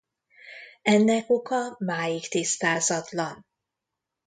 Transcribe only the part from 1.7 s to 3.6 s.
máig tisztázatlan.